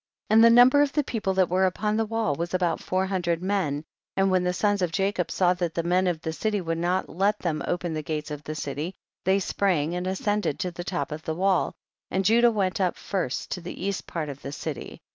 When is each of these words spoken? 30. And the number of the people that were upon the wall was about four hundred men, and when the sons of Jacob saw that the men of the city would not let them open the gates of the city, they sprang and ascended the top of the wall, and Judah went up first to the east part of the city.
30. 0.31 0.33
And 0.35 0.43
the 0.43 0.49
number 0.49 0.81
of 0.81 0.93
the 0.93 1.03
people 1.03 1.35
that 1.35 1.47
were 1.47 1.67
upon 1.67 1.95
the 1.95 2.07
wall 2.07 2.33
was 2.33 2.55
about 2.55 2.79
four 2.81 3.05
hundred 3.05 3.43
men, 3.43 3.83
and 4.17 4.31
when 4.31 4.43
the 4.43 4.51
sons 4.51 4.81
of 4.81 4.91
Jacob 4.91 5.29
saw 5.29 5.53
that 5.53 5.75
the 5.75 5.83
men 5.83 6.07
of 6.07 6.21
the 6.21 6.33
city 6.33 6.59
would 6.59 6.79
not 6.79 7.07
let 7.07 7.37
them 7.37 7.61
open 7.67 7.93
the 7.93 8.01
gates 8.01 8.31
of 8.31 8.43
the 8.43 8.55
city, 8.55 8.95
they 9.25 9.37
sprang 9.39 9.93
and 9.93 10.07
ascended 10.07 10.57
the 10.57 10.83
top 10.83 11.11
of 11.11 11.21
the 11.21 11.35
wall, 11.35 11.75
and 12.09 12.25
Judah 12.25 12.49
went 12.49 12.81
up 12.81 12.97
first 12.97 13.51
to 13.51 13.61
the 13.61 13.85
east 13.85 14.07
part 14.07 14.27
of 14.27 14.41
the 14.41 14.51
city. 14.51 15.03